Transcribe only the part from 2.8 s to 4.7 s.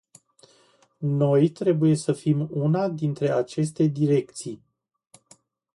dintre aceste direcții.